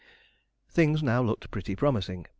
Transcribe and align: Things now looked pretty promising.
Things 0.67 1.03
now 1.03 1.21
looked 1.21 1.51
pretty 1.51 1.75
promising. 1.75 2.25